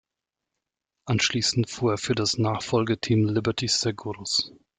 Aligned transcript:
Anschließend 1.05 1.69
fuhr 1.69 1.91
er 1.91 1.97
für 1.99 2.15
das 2.15 2.39
Nachfolge-Team 2.39 3.25
Liberty 3.29 3.67
Seguros. 3.67 4.51